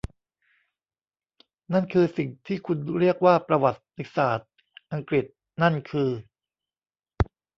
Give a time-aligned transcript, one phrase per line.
[1.73, 4.49] นั่นคือสิ่งที่คุณเรียกว่าประวัติศาสตร์
[4.91, 5.25] อังกฤษ
[5.61, 6.09] นั่นคือ